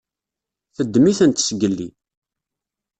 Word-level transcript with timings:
Teddem-itent 0.75 1.43
zgelli. 1.47 1.89